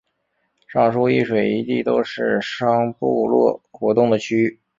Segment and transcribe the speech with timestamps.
[0.73, 4.59] 上述一水一地都是商部落活动的区域。